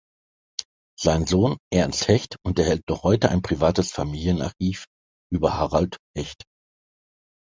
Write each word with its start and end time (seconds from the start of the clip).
Sein 0.99 1.27
Sohn, 1.27 1.57
Ernst 1.71 2.07
Hecht, 2.07 2.37
unterhält 2.43 2.81
noch 2.89 3.03
heute 3.03 3.29
ein 3.29 3.43
privates 3.43 3.91
Familienarchiv 3.91 4.85
über 5.31 5.53
Harold 5.59 5.97
Hecht. 6.17 6.43